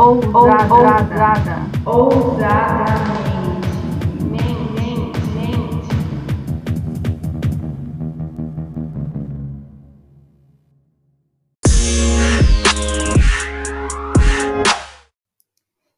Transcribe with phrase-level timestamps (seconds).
[0.00, 3.68] ousada, ousada, ousadamente,
[4.24, 5.88] mente, mente.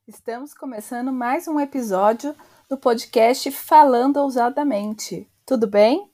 [0.08, 2.34] Estamos começando mais um episódio
[2.68, 5.30] do podcast Falando Ousadamente.
[5.46, 6.10] Tudo bem?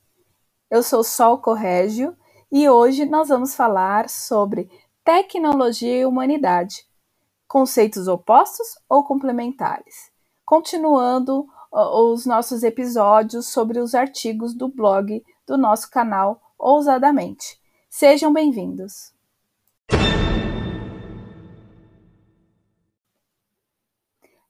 [0.71, 2.15] Eu sou Sol Corrégio
[2.53, 4.69] e hoje nós vamos falar sobre
[5.03, 6.88] tecnologia e humanidade,
[7.49, 10.13] conceitos opostos ou complementares.
[10.45, 17.59] Continuando os nossos episódios sobre os artigos do blog do nosso canal Ousadamente.
[17.89, 19.15] Sejam bem-vindos.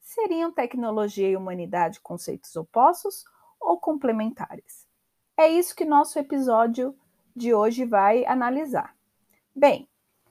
[0.00, 3.24] Seriam tecnologia e humanidade conceitos opostos
[3.60, 4.88] ou complementares?
[5.36, 6.98] É isso que nosso episódio
[7.36, 8.96] de hoje vai analisar.
[9.54, 9.88] Bem,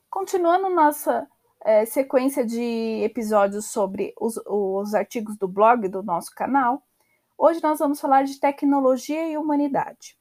[0.09, 1.29] continuando nossa
[1.67, 6.81] é, sequência de episódios sobre os, os artigos do blog do nosso canal,
[7.37, 10.17] hoje nós vamos falar de tecnologia e humanidade.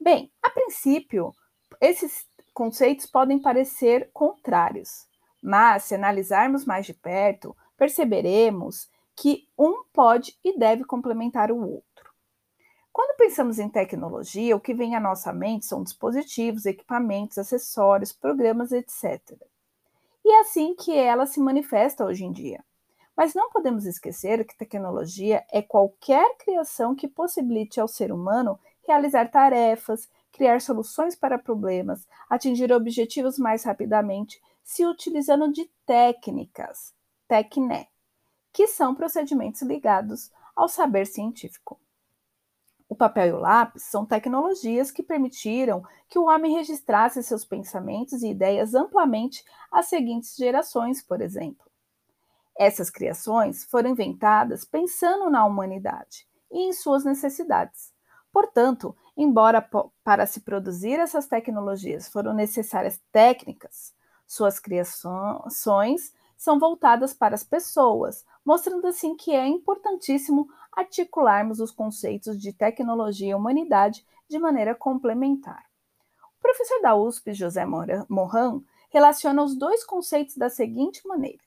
[0.00, 1.34] Bem, a princípio,
[1.82, 5.06] esses conceitos podem parecer contrários,
[5.42, 12.10] mas se analisarmos mais de perto, perceberemos que um pode e deve complementar o outro.
[12.90, 18.72] Quando pensamos em tecnologia, o que vem à nossa mente são dispositivos, equipamentos, acessórios, programas,
[18.72, 19.20] etc.
[20.30, 22.64] E é assim que ela se manifesta hoje em dia.
[23.16, 28.56] Mas não podemos esquecer que tecnologia é qualquer criação que possibilite ao ser humano
[28.86, 36.94] realizar tarefas, criar soluções para problemas, atingir objetivos mais rapidamente, se utilizando de técnicas,
[37.26, 37.88] tecné,
[38.52, 41.76] que são procedimentos ligados ao saber científico.
[43.00, 48.28] Papel e o lápis são tecnologias que permitiram que o homem registrasse seus pensamentos e
[48.28, 51.64] ideias amplamente às seguintes gerações, por exemplo.
[52.58, 57.90] Essas criações foram inventadas pensando na humanidade e em suas necessidades.
[58.30, 59.66] Portanto, embora
[60.04, 63.94] para se produzir essas tecnologias foram necessárias técnicas,
[64.26, 72.40] suas criações são voltadas para as pessoas, mostrando assim que é importantíssimo articularmos os conceitos
[72.40, 75.64] de tecnologia e humanidade de maneira complementar.
[76.38, 81.42] O professor da USP, José Moran, relaciona os dois conceitos da seguinte maneira: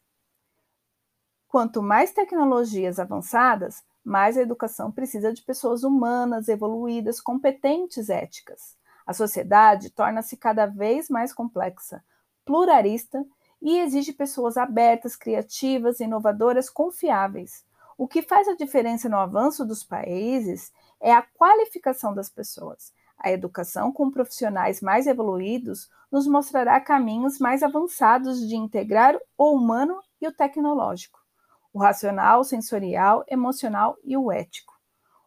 [1.48, 8.78] quanto mais tecnologias avançadas, mais a educação precisa de pessoas humanas, evoluídas, competentes, éticas.
[9.06, 12.04] A sociedade torna-se cada vez mais complexa,
[12.46, 13.26] pluralista
[13.64, 17.64] e exige pessoas abertas, criativas, inovadoras, confiáveis.
[17.98, 22.92] O que faz a diferença no avanço dos países é a qualificação das pessoas.
[23.18, 30.02] A educação com profissionais mais evoluídos nos mostrará caminhos mais avançados de integrar o humano
[30.20, 31.24] e o tecnológico,
[31.72, 34.78] o racional, o sensorial, emocional e o ético,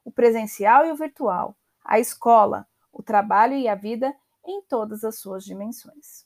[0.04, 4.14] o presencial e o virtual, a escola, o trabalho e a vida
[4.44, 6.25] em todas as suas dimensões.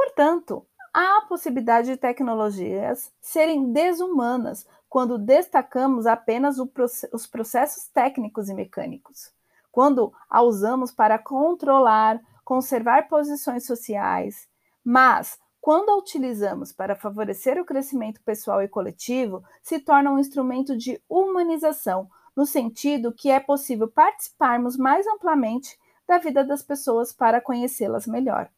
[0.00, 8.54] Portanto, há a possibilidade de tecnologias serem desumanas quando destacamos apenas os processos técnicos e
[8.54, 9.30] mecânicos,
[9.70, 14.48] quando a usamos para controlar, conservar posições sociais,
[14.82, 20.78] mas quando a utilizamos para favorecer o crescimento pessoal e coletivo, se torna um instrumento
[20.78, 25.78] de humanização, no sentido que é possível participarmos mais amplamente
[26.08, 28.48] da vida das pessoas para conhecê-las melhor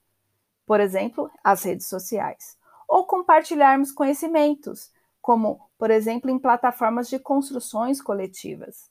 [0.66, 2.56] por exemplo, as redes sociais,
[2.88, 4.90] ou compartilharmos conhecimentos,
[5.20, 8.90] como, por exemplo, em plataformas de construções coletivas.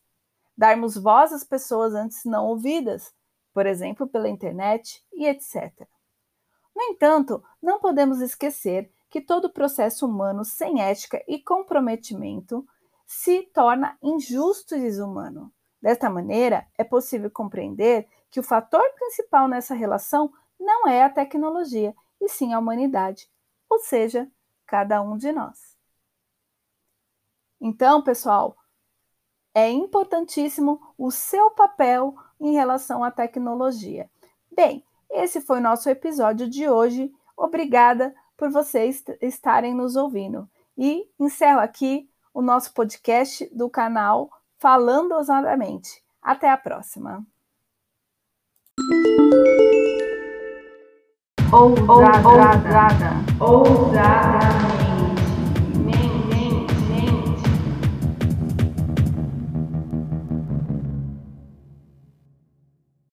[0.58, 3.14] Darmos voz às pessoas antes não ouvidas,
[3.54, 5.88] por exemplo, pela internet e etc.
[6.76, 12.66] No entanto, não podemos esquecer que todo processo humano sem ética e comprometimento
[13.06, 15.52] se torna injusto e desumano.
[15.82, 21.96] Desta maneira, é possível compreender que o fator principal nessa relação não é a tecnologia,
[22.22, 23.28] e sim a humanidade,
[23.68, 24.30] ou seja,
[24.66, 25.76] cada um de nós.
[27.60, 28.56] Então, pessoal,
[29.54, 34.10] é importantíssimo o seu papel em relação à tecnologia.
[34.52, 37.14] Bem, esse foi o nosso episódio de hoje.
[37.36, 40.50] Obrigada por vocês estarem nos ouvindo.
[40.78, 46.02] E encerro aqui o nosso podcast do canal Falando Ousadamente.
[46.22, 47.26] Até a próxima!
[51.52, 54.71] Ousada, ousada, ousadamente.